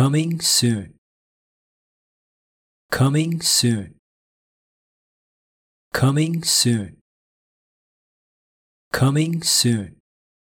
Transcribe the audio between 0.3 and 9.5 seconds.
soon. Coming soon. Coming soon. Coming